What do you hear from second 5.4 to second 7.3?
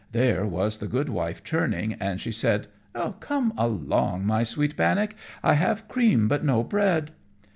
I have cream, but no bread."